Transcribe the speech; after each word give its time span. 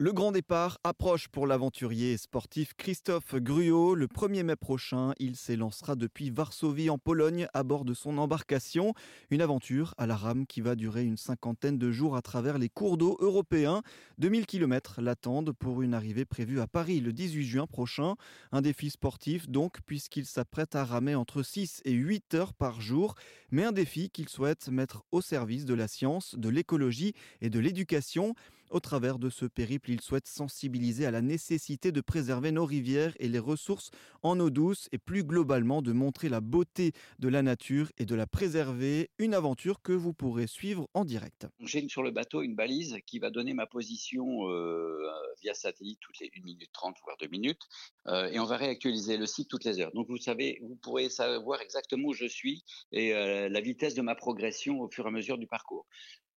Le 0.00 0.12
grand 0.12 0.30
départ 0.30 0.78
approche 0.84 1.26
pour 1.26 1.48
l'aventurier 1.48 2.16
sportif 2.18 2.72
Christophe 2.76 3.34
Gruot. 3.34 3.96
Le 3.96 4.06
1er 4.06 4.44
mai 4.44 4.54
prochain, 4.54 5.12
il 5.18 5.34
s'élancera 5.34 5.96
depuis 5.96 6.30
Varsovie 6.30 6.88
en 6.88 6.98
Pologne 6.98 7.48
à 7.52 7.64
bord 7.64 7.84
de 7.84 7.94
son 7.94 8.16
embarcation. 8.18 8.94
Une 9.30 9.40
aventure 9.40 9.94
à 9.98 10.06
la 10.06 10.14
rame 10.14 10.46
qui 10.46 10.60
va 10.60 10.76
durer 10.76 11.02
une 11.02 11.16
cinquantaine 11.16 11.78
de 11.78 11.90
jours 11.90 12.14
à 12.14 12.22
travers 12.22 12.58
les 12.58 12.68
cours 12.68 12.96
d'eau 12.96 13.16
européens. 13.18 13.82
2000 14.18 14.46
km 14.46 15.00
l'attendent 15.00 15.50
pour 15.50 15.82
une 15.82 15.94
arrivée 15.94 16.24
prévue 16.24 16.60
à 16.60 16.68
Paris 16.68 17.00
le 17.00 17.12
18 17.12 17.42
juin 17.42 17.66
prochain. 17.66 18.14
Un 18.52 18.62
défi 18.62 18.90
sportif 18.90 19.48
donc 19.48 19.78
puisqu'il 19.84 20.26
s'apprête 20.26 20.76
à 20.76 20.84
ramer 20.84 21.16
entre 21.16 21.42
6 21.42 21.82
et 21.84 21.90
8 21.90 22.34
heures 22.34 22.54
par 22.54 22.80
jour. 22.80 23.16
Mais 23.50 23.64
un 23.64 23.72
défi 23.72 24.10
qu'il 24.10 24.28
souhaite 24.28 24.68
mettre 24.68 25.02
au 25.10 25.22
service 25.22 25.64
de 25.64 25.74
la 25.74 25.88
science, 25.88 26.36
de 26.36 26.48
l'écologie 26.48 27.14
et 27.40 27.50
de 27.50 27.58
l'éducation. 27.58 28.36
Au 28.70 28.80
travers 28.80 29.18
de 29.18 29.30
ce 29.30 29.46
périple, 29.46 29.90
il 29.90 30.00
souhaite 30.00 30.26
sensibiliser 30.26 31.06
à 31.06 31.10
la 31.10 31.22
nécessité 31.22 31.90
de 31.90 32.00
préserver 32.00 32.52
nos 32.52 32.66
rivières 32.66 33.14
et 33.18 33.28
les 33.28 33.38
ressources 33.38 33.90
en 34.22 34.38
eau 34.40 34.50
douce 34.50 34.88
et 34.92 34.98
plus 34.98 35.24
globalement 35.24 35.80
de 35.80 35.92
montrer 35.92 36.28
la 36.28 36.40
beauté 36.40 36.92
de 37.18 37.28
la 37.28 37.42
nature 37.42 37.90
et 37.98 38.04
de 38.04 38.14
la 38.14 38.26
préserver. 38.26 39.10
Une 39.18 39.34
aventure 39.34 39.80
que 39.80 39.92
vous 39.92 40.12
pourrez 40.12 40.46
suivre 40.46 40.88
en 40.94 41.04
direct. 41.04 41.46
J'ai 41.60 41.88
sur 41.88 42.02
le 42.02 42.10
bateau 42.10 42.42
une 42.42 42.54
balise 42.54 42.96
qui 43.06 43.18
va 43.18 43.30
donner 43.30 43.54
ma 43.54 43.66
position 43.66 44.48
euh, 44.50 45.08
via 45.42 45.54
satellite 45.54 45.98
toutes 46.00 46.18
les 46.20 46.30
1 46.36 46.44
minute 46.44 46.70
30 46.72 46.96
voire 47.04 47.16
2 47.20 47.28
minutes 47.28 47.62
euh, 48.06 48.26
et 48.26 48.38
on 48.38 48.44
va 48.44 48.56
réactualiser 48.56 49.16
le 49.16 49.26
site 49.26 49.48
toutes 49.48 49.64
les 49.64 49.80
heures. 49.80 49.92
Donc 49.92 50.08
vous 50.08 50.18
savez, 50.18 50.58
vous 50.62 50.76
pourrez 50.76 51.08
savoir 51.08 51.60
exactement 51.60 52.08
où 52.08 52.14
je 52.14 52.26
suis 52.26 52.64
et 52.92 53.14
euh, 53.14 53.48
la 53.48 53.60
vitesse 53.60 53.94
de 53.94 54.02
ma 54.02 54.14
progression 54.14 54.80
au 54.80 54.90
fur 54.90 55.04
et 55.06 55.08
à 55.08 55.10
mesure 55.10 55.38
du 55.38 55.46
parcours. 55.46 55.86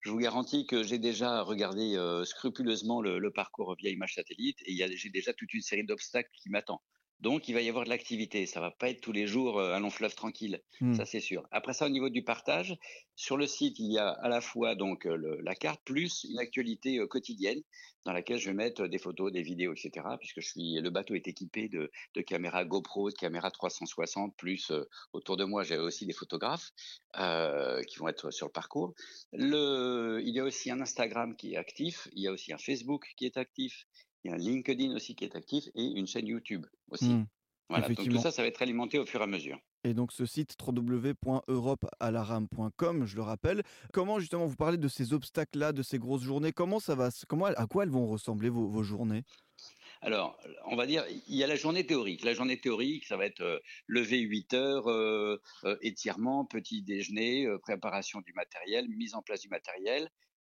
Je 0.00 0.10
vous 0.10 0.18
garantis 0.18 0.66
que 0.66 0.82
j'ai 0.82 0.98
déjà 0.98 1.42
regardé 1.42 1.96
euh, 1.96 2.24
scrupuleusement 2.24 3.00
le, 3.00 3.18
le, 3.18 3.30
parcours 3.32 3.74
via 3.76 3.90
image 3.90 4.14
satellite 4.14 4.58
et 4.64 4.96
j'ai 4.96 5.10
déjà 5.10 5.32
toute 5.32 5.52
une 5.54 5.62
série 5.62 5.84
d'obstacles 5.84 6.30
qui 6.32 6.50
m'attendent. 6.50 6.78
Donc, 7.20 7.48
il 7.48 7.52
va 7.54 7.60
y 7.60 7.68
avoir 7.68 7.84
de 7.84 7.90
l'activité. 7.90 8.46
Ça 8.46 8.60
va 8.60 8.70
pas 8.70 8.90
être 8.90 9.00
tous 9.00 9.12
les 9.12 9.26
jours 9.26 9.58
euh, 9.58 9.74
un 9.74 9.80
long 9.80 9.90
fleuve 9.90 10.14
tranquille. 10.14 10.62
Ça, 10.94 11.04
c'est 11.04 11.20
sûr. 11.20 11.46
Après 11.50 11.72
ça, 11.72 11.86
au 11.86 11.88
niveau 11.88 12.08
du 12.08 12.22
partage, 12.22 12.76
sur 13.16 13.36
le 13.36 13.46
site, 13.46 13.78
il 13.80 13.92
y 13.92 13.98
a 13.98 14.08
à 14.08 14.28
la 14.28 14.40
fois 14.40 14.76
donc 14.76 15.06
euh, 15.06 15.16
le, 15.16 15.40
la 15.40 15.54
carte 15.54 15.80
plus 15.84 16.24
une 16.24 16.38
actualité 16.38 16.98
euh, 16.98 17.06
quotidienne 17.06 17.60
dans 18.04 18.12
laquelle 18.12 18.38
je 18.38 18.46
vais 18.48 18.54
mettre 18.54 18.86
des 18.86 18.98
photos, 18.98 19.32
des 19.32 19.42
vidéos, 19.42 19.72
etc. 19.72 20.06
Puisque 20.18 20.40
je 20.40 20.48
suis, 20.48 20.80
le 20.80 20.90
bateau 20.90 21.14
est 21.14 21.26
équipé 21.28 21.68
de, 21.68 21.90
de 22.14 22.20
caméras 22.22 22.64
GoPro, 22.64 23.10
de 23.10 23.14
caméras 23.14 23.50
360, 23.50 24.36
plus 24.36 24.72
autour 25.12 25.36
de 25.36 25.44
moi, 25.44 25.62
j'ai 25.62 25.76
aussi 25.76 26.06
des 26.06 26.14
photographes 26.14 26.70
euh, 27.18 27.82
qui 27.82 27.98
vont 27.98 28.08
être 28.08 28.30
sur 28.30 28.46
le 28.46 28.52
parcours. 28.52 28.94
Le, 29.32 30.20
il 30.24 30.34
y 30.34 30.40
a 30.40 30.44
aussi 30.44 30.70
un 30.70 30.80
Instagram 30.80 31.36
qui 31.36 31.54
est 31.54 31.56
actif. 31.56 32.08
Il 32.12 32.22
y 32.22 32.28
a 32.28 32.32
aussi 32.32 32.52
un 32.52 32.58
Facebook 32.58 33.06
qui 33.16 33.26
est 33.26 33.36
actif. 33.36 33.86
Il 34.24 34.30
y 34.30 34.32
a 34.32 34.36
un 34.36 34.38
LinkedIn 34.38 34.94
aussi 34.94 35.14
qui 35.14 35.24
est 35.24 35.36
actif 35.36 35.68
et 35.74 35.84
une 35.84 36.06
chaîne 36.06 36.26
YouTube 36.26 36.64
aussi. 36.90 37.10
Mmh. 37.10 37.26
voilà, 37.68 37.88
donc 37.88 38.08
tout 38.08 38.18
ça, 38.18 38.30
ça 38.30 38.40
va 38.42 38.48
être 38.48 38.62
alimenté 38.62 38.98
au 38.98 39.04
fur 39.06 39.20
et 39.20 39.24
à 39.24 39.26
mesure. 39.26 39.58
Et 39.84 39.94
donc 39.94 40.12
ce 40.12 40.26
site 40.26 40.56
www.europealaram.com, 40.60 43.06
je 43.06 43.16
le 43.16 43.22
rappelle. 43.22 43.62
Comment 43.92 44.18
justement 44.18 44.46
vous 44.46 44.56
parlez 44.56 44.76
de 44.76 44.88
ces 44.88 45.12
obstacles-là, 45.12 45.72
de 45.72 45.82
ces 45.82 45.98
grosses 45.98 46.22
journées? 46.22 46.52
Comment 46.52 46.80
ça 46.80 46.96
va 46.96 47.10
Comment 47.28 47.46
à 47.46 47.66
quoi 47.66 47.84
elles 47.84 47.90
vont 47.90 48.06
ressembler 48.06 48.48
vos, 48.48 48.68
vos 48.68 48.82
journées? 48.82 49.22
Alors, 50.00 50.38
on 50.66 50.76
va 50.76 50.86
dire, 50.86 51.04
il 51.08 51.34
y 51.34 51.42
a 51.42 51.46
la 51.46 51.56
journée 51.56 51.84
théorique. 51.84 52.22
La 52.22 52.34
journée 52.34 52.60
théorique, 52.60 53.04
ça 53.04 53.16
va 53.16 53.26
être 53.26 53.40
euh, 53.40 53.58
lever 53.86 54.20
8 54.20 54.54
heures, 54.54 54.88
euh, 54.88 55.40
euh, 55.64 55.76
étirement, 55.82 56.44
petit 56.44 56.82
déjeuner, 56.82 57.46
euh, 57.46 57.58
préparation 57.58 58.20
du 58.20 58.32
matériel, 58.32 58.88
mise 58.88 59.14
en 59.14 59.22
place 59.22 59.40
du 59.40 59.48
matériel, 59.48 60.10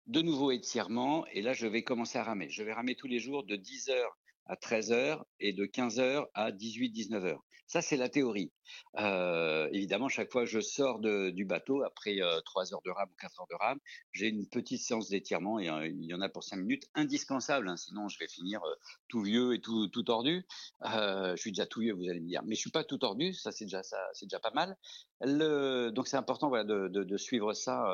de 0.07 0.21
nouveau 0.21 0.51
étirement, 0.51 1.25
et 1.27 1.41
là, 1.41 1.53
je 1.53 1.67
vais 1.67 1.83
commencer 1.83 2.17
à 2.17 2.23
ramer. 2.23 2.49
Je 2.49 2.63
vais 2.63 2.73
ramer 2.73 2.95
tous 2.95 3.07
les 3.07 3.19
jours 3.19 3.43
de 3.43 3.55
10 3.55 3.89
heures 3.89 4.17
à 4.47 4.55
13 4.55 4.91
heures 4.91 5.25
et 5.39 5.53
de 5.53 5.65
15 5.65 5.99
heures 5.99 6.27
à 6.33 6.51
18, 6.51 6.89
19 6.89 7.25
heures. 7.25 7.43
Ça, 7.67 7.81
c'est 7.81 7.97
la 7.97 8.09
théorie. 8.09 8.51
Euh, 8.99 9.67
évidemment, 9.71 10.07
chaque 10.07 10.31
fois 10.31 10.43
que 10.43 10.49
je 10.49 10.59
sors 10.59 10.99
du 10.99 11.45
bateau, 11.45 11.81
après 11.83 12.21
euh, 12.21 12.39
3 12.41 12.73
heures 12.73 12.81
de 12.85 12.91
rame 12.91 13.09
ou 13.11 13.15
4 13.19 13.41
heures 13.41 13.47
de 13.49 13.55
rame, 13.55 13.79
j'ai 14.11 14.27
une 14.27 14.47
petite 14.47 14.81
séance 14.81 15.09
d'étirement 15.09 15.59
et 15.59 15.69
euh, 15.69 15.87
il 15.87 16.05
y 16.05 16.13
en 16.13 16.21
a 16.21 16.29
pour 16.29 16.43
5 16.43 16.57
minutes, 16.57 16.87
indispensable, 16.93 17.67
hein, 17.67 17.75
sinon 17.75 18.07
je 18.07 18.19
vais 18.19 18.27
finir 18.27 18.63
euh, 18.63 18.75
tout 19.07 19.21
vieux 19.21 19.55
et 19.55 19.61
tout, 19.61 19.87
tout 19.87 20.03
tordu. 20.03 20.45
Je 20.83 21.35
suis 21.37 21.51
déjà 21.51 21.65
tout 21.65 21.79
vieux, 21.79 21.93
vous 21.93 22.07
allez 22.07 22.19
me 22.19 22.27
dire, 22.27 22.43
mais 22.45 22.53
je 22.53 22.59
suis 22.59 22.71
pas 22.71 22.83
tout 22.83 22.99
tordu, 22.99 23.33
ça 23.33 23.51
c'est 23.51 23.65
déjà 23.65 23.81
ça, 23.81 23.97
c'est 24.13 24.27
déjà 24.27 24.39
pas 24.39 24.51
mal. 24.51 24.77
Donc 25.21 26.07
c'est 26.07 26.17
important 26.17 26.49
voilà, 26.49 26.63
de, 26.65 26.87
de, 26.87 27.03
de, 27.03 27.17
suivre 27.17 27.53
ça 27.53 27.91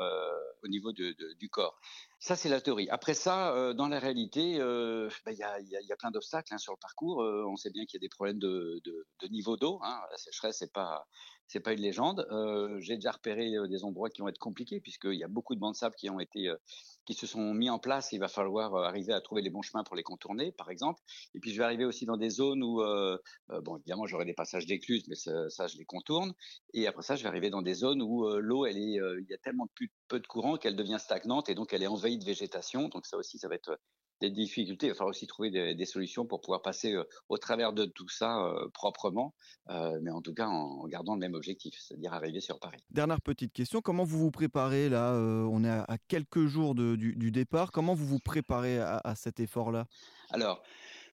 au 0.62 0.68
niveau 0.68 0.92
du 0.92 1.48
corps. 1.50 1.80
Ça, 2.22 2.36
c'est 2.36 2.48
la 2.48 2.60
théorie. 2.60 2.88
Après 2.88 3.14
ça, 3.14 3.52
euh, 3.52 3.74
dans 3.74 3.88
la 3.88 3.98
réalité, 3.98 4.52
il 4.52 4.60
euh, 4.60 5.08
bah, 5.26 5.32
y, 5.32 5.42
a, 5.42 5.58
y, 5.58 5.92
a, 5.92 5.96
plein 5.96 6.12
d'obstacles 6.12 6.54
hein, 6.54 6.58
sur 6.58 6.72
le 6.72 6.78
parcours. 6.78 7.20
Euh, 7.20 7.44
on 7.48 7.56
sait 7.56 7.70
bien 7.70 7.84
qu'il 7.84 8.00
y 8.00 8.00
a 8.00 8.06
des 8.06 8.08
problèmes 8.08 8.38
de, 8.38 8.80
niveau 9.28 9.56
d'eau. 9.56 9.80
Hein. 9.82 10.00
La 10.08 10.16
sécheresse, 10.16 10.58
c'est 10.60 10.72
pas 10.72 11.04
c'est 11.48 11.60
pas 11.60 11.72
une 11.72 11.80
légende. 11.80 12.26
Euh, 12.30 12.78
J'ai 12.80 12.94
déjà 12.94 13.12
repéré 13.12 13.52
des 13.68 13.84
endroits 13.84 14.10
qui 14.10 14.20
vont 14.20 14.28
être 14.28 14.38
compliqués 14.38 14.80
puisqu'il 14.80 15.14
y 15.14 15.24
a 15.24 15.28
beaucoup 15.28 15.54
de 15.54 15.60
bancs 15.60 15.74
de 15.74 15.76
sable 15.76 15.94
qui 15.96 16.08
ont 16.10 16.20
été, 16.20 16.50
qui 17.04 17.14
se 17.14 17.26
sont 17.26 17.54
mis 17.54 17.70
en 17.70 17.78
place. 17.78 18.12
Il 18.12 18.18
va 18.18 18.28
falloir 18.28 18.74
arriver 18.76 19.12
à 19.12 19.20
trouver 19.20 19.42
les 19.42 19.50
bons 19.50 19.62
chemins 19.62 19.84
pour 19.84 19.96
les 19.96 20.02
contourner, 20.02 20.52
par 20.52 20.70
exemple. 20.70 21.00
Et 21.34 21.40
puis 21.40 21.52
je 21.52 21.58
vais 21.58 21.64
arriver 21.64 21.84
aussi 21.84 22.06
dans 22.06 22.16
des 22.16 22.30
zones 22.30 22.62
où, 22.62 22.82
bon, 23.62 23.76
évidemment, 23.76 24.06
j'aurai 24.06 24.24
des 24.24 24.34
passages 24.34 24.66
d'écluses, 24.66 25.04
mais 25.08 25.16
ça, 25.16 25.48
ça, 25.50 25.66
je 25.66 25.76
les 25.76 25.84
contourne. 25.84 26.32
Et 26.74 26.86
après 26.86 27.02
ça, 27.02 27.16
je 27.16 27.22
vais 27.22 27.28
arriver 27.28 27.50
dans 27.50 27.62
des 27.62 27.74
zones 27.74 28.02
où 28.02 28.28
l'eau, 28.38 28.66
elle 28.66 28.78
est, 28.78 28.98
il 29.20 29.26
y 29.28 29.34
a 29.34 29.38
tellement 29.38 29.68
peu 30.08 30.20
de 30.20 30.26
courant 30.26 30.56
qu'elle 30.56 30.76
devient 30.76 30.98
stagnante 30.98 31.48
et 31.48 31.54
donc 31.54 31.72
elle 31.72 31.82
est 31.82 31.86
envahie 31.86 32.18
de 32.18 32.24
végétation. 32.24 32.88
Donc 32.88 33.06
ça 33.06 33.16
aussi, 33.16 33.38
ça 33.38 33.48
va 33.48 33.54
être 33.56 33.78
des 34.22 34.30
difficultés. 34.30 34.86
Il 34.86 34.90
va 34.90 34.94
falloir 34.94 35.10
aussi 35.10 35.26
trouver 35.26 35.50
des, 35.50 35.74
des 35.74 35.84
solutions 35.84 36.24
pour 36.24 36.40
pouvoir 36.40 36.62
passer 36.62 36.94
euh, 36.94 37.04
au 37.28 37.36
travers 37.38 37.72
de 37.72 37.84
tout 37.84 38.08
ça 38.08 38.44
euh, 38.44 38.68
proprement, 38.72 39.34
euh, 39.68 39.98
mais 40.00 40.10
en 40.10 40.22
tout 40.22 40.32
cas 40.32 40.46
en, 40.46 40.86
gardant 40.86 41.14
le 41.14 41.20
même 41.20 41.34
objectif, 41.34 41.74
c'est-à-dire 41.78 42.12
arriver 42.12 42.40
sur 42.40 42.58
Paris. 42.58 42.78
Dernière 42.90 43.20
petite 43.20 43.52
question, 43.52 43.80
comment 43.80 44.04
vous 44.04 44.18
vous 44.18 44.30
préparez 44.30 44.88
là 44.88 45.12
On 45.14 45.64
est 45.64 45.68
à, 45.68 45.84
à 45.88 45.98
quelques 46.08 46.46
jours 46.46 46.74
de, 46.74 46.96
du, 46.96 47.14
du, 47.16 47.30
départ. 47.30 47.72
Comment 47.72 47.94
vous 47.94 48.06
vous 48.06 48.20
préparez 48.20 48.78
à, 48.78 49.00
à 49.04 49.14
cet 49.14 49.40
effort-là? 49.40 49.86
Alors, 50.30 50.62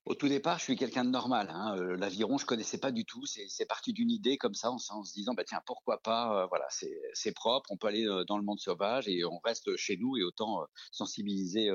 au 0.06 0.16
tout 0.16 0.28
départ, 0.28 0.58
je 0.58 0.64
suis 0.64 0.76
quelqu'un 0.76 1.06
de 1.06 1.10
normal. 1.10 1.50
Hein. 1.52 1.76
Euh, 1.78 1.96
l'aviron, 1.96 2.38
je 2.38 2.46
connaissais 2.46 2.80
pas 2.80 2.92
du 2.92 3.06
tout. 3.06 3.26
C'est 3.26 3.66
parti 3.66 3.94
d'une 3.94 4.10
idée 4.10 4.38
comme 4.38 4.56
ça, 4.56 4.72
en, 4.72 4.78
se 4.78 5.14
disant, 5.14 5.34
bah 5.34 5.44
tiens, 5.46 5.62
pourquoi 5.66 6.02
pas. 6.02 6.44
Euh, 6.44 6.48
voilà, 6.48 6.66
c'est 6.70 7.32
propre. 7.34 7.70
On 7.72 7.78
peut 7.78 7.88
aller 7.88 8.08
euh, 8.08 8.24
dans 8.26 8.38
le 8.38 8.44
monde 8.44 8.60
sauvage 8.60 9.08
et 9.08 9.24
on 9.26 9.40
reste 9.44 9.76
chez 9.76 9.98
nous 9.98 10.18
et 10.18 10.24
autant 10.24 10.66
sensibiliser 10.92 11.70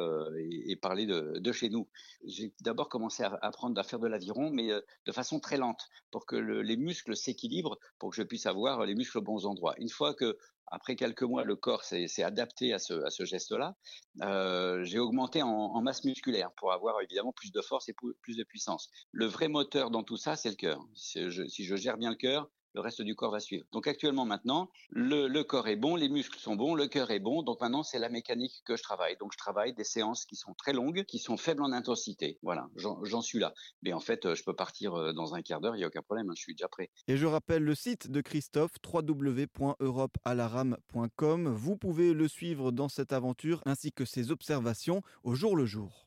et, 0.66 0.76
parler 0.76 1.06
de, 1.06 1.52
chez 1.52 1.68
nous. 1.68 1.88
J'ai 2.24 2.52
d'abord 2.60 2.88
commencé 2.88 3.22
à 3.22 3.38
apprendre 3.42 3.78
à 3.78 3.84
faire 3.84 4.00
de 4.00 4.08
l'aviron, 4.08 4.50
mais 4.50 4.68
de 4.68 5.12
façon 5.12 5.38
très 5.38 5.56
lente, 5.56 5.88
pour 6.10 6.26
que 6.26 6.36
le, 6.36 6.62
les 6.62 6.76
muscles 6.76 7.16
s'équilibrent, 7.16 7.78
pour 7.98 8.10
que 8.10 8.16
je 8.16 8.22
puisse 8.22 8.46
avoir 8.46 8.84
les 8.84 8.94
muscles 8.94 9.18
aux 9.18 9.22
bons 9.22 9.46
endroits. 9.46 9.74
Une 9.78 9.88
fois 9.88 10.14
que 10.14 10.36
après 10.68 10.96
quelques 10.96 11.22
mois, 11.22 11.44
le 11.44 11.56
corps 11.56 11.84
s'est 11.84 12.22
adapté 12.22 12.72
à 12.72 12.78
ce, 12.78 13.24
geste-là. 13.24 13.76
Euh, 14.22 14.82
J'ai 14.84 14.98
augmenté 14.98 15.42
en, 15.42 15.80
masse 15.82 16.04
musculaire 16.04 16.52
pour 16.52 16.72
avoir 16.72 17.00
évidemment 17.02 17.32
plus 17.32 17.52
de 17.52 17.60
force 17.60 17.88
et 17.88 17.94
plus 18.20 18.36
de 18.36 18.44
puissance. 18.44 18.90
Le 19.12 19.26
vrai 19.26 19.48
moteur 19.48 19.90
dans 19.90 20.02
tout 20.02 20.16
ça, 20.16 20.36
c'est 20.36 20.50
le 20.50 20.56
cœur. 20.56 20.84
Si 20.94 21.30
je 21.30 21.76
gère 21.76 21.96
bien 21.96 22.10
le 22.10 22.16
cœur, 22.16 22.50
le 22.74 22.80
reste 22.80 23.02
du 23.02 23.14
corps 23.14 23.30
va 23.30 23.40
suivre. 23.40 23.66
Donc 23.72 23.86
actuellement 23.86 24.24
maintenant, 24.24 24.70
le, 24.90 25.42
corps 25.42 25.68
est 25.68 25.76
bon, 25.76 25.96
les 25.96 26.08
muscles 26.08 26.38
sont 26.38 26.56
bons, 26.56 26.74
le 26.74 26.88
cœur 26.88 27.10
est 27.10 27.20
bon. 27.20 27.42
Donc 27.42 27.60
maintenant, 27.60 27.82
c'est 27.82 27.98
la 27.98 28.08
mécanique 28.08 28.62
que 28.64 28.76
je 28.76 28.82
travaille. 28.82 29.18
Donc 29.18 29.32
je 29.32 29.38
travaille 29.38 29.74
des 29.74 29.84
séances 29.84 30.24
qui 30.26 30.36
sont 30.36 30.54
très 30.54 30.72
longues, 30.72 31.04
qui 31.04 31.18
sont 31.18 31.36
faibles 31.36 31.62
en 31.62 31.72
intensité. 31.72 32.38
Voilà, 32.42 32.68
j'en 32.76 33.22
suis 33.22 33.38
là. 33.38 33.54
Mais 33.82 33.92
en 33.92 34.00
fait, 34.00 34.34
je 34.34 34.42
peux 34.42 34.54
partir 34.54 34.94
euh, 34.94 35.12
dans 35.12 35.34
un 35.34 35.42
quart 35.42 35.60
d'heure, 35.60 35.76
il 35.76 35.78
n'y 35.78 35.84
a 35.84 35.88
aucun 35.88 36.02
problème, 36.02 36.30
hein, 36.30 36.34
je 36.36 36.42
suis 36.42 36.54
déjà 36.54 36.68
prêt. 36.68 36.90
Et 37.08 37.16
je 37.16 37.26
rappelle 37.26 37.62
le 37.62 37.74
site 37.74 38.10
de 38.10 38.20
Christophe, 38.20 38.72
www.europealaram.com. 38.84 41.48
Vous 41.48 41.76
pouvez 41.76 42.12
le 42.12 42.28
suivre 42.28 42.72
dans 42.72 42.88
cette 42.88 43.12
aventure 43.12 43.60
ainsi 43.66 43.92
que 43.92 44.04
ses 44.04 44.30
observations 44.30 45.02
au 45.22 45.34
jour 45.34 45.56
le 45.56 45.66
jour. 45.66 46.04